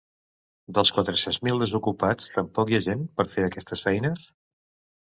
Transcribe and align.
Dels 0.77 0.91
quatre-cents 0.95 1.39
mil 1.49 1.61
desocupats, 1.65 2.33
tampoc 2.39 2.73
hi 2.73 2.79
ha 2.79 2.83
gent 2.89 3.07
per 3.21 3.29
a 3.31 3.33
fer 3.37 3.49
aquestes 3.51 3.89
feines? 3.91 4.31